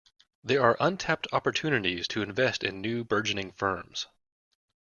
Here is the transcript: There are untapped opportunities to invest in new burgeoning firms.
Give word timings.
There 0.43 0.63
are 0.63 0.77
untapped 0.79 1.27
opportunities 1.31 2.07
to 2.07 2.23
invest 2.23 2.63
in 2.63 2.81
new 2.81 3.03
burgeoning 3.03 3.51
firms. 3.51 4.07